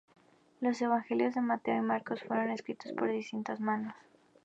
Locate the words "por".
2.93-3.11